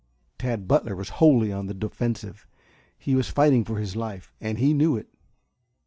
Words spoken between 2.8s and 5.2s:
he was fighting for his life and he knew it.